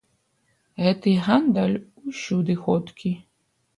[0.87, 1.77] Гэты гандаль
[2.13, 3.11] усюды ходкі.